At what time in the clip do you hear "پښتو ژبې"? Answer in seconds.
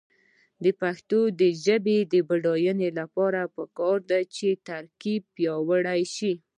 0.81-1.97